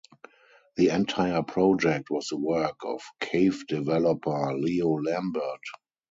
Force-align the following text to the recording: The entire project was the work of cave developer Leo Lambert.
The 0.77 0.89
entire 0.89 1.43
project 1.43 2.09
was 2.09 2.29
the 2.29 2.35
work 2.35 2.77
of 2.83 3.03
cave 3.19 3.67
developer 3.67 4.51
Leo 4.57 4.93
Lambert. 4.99 5.61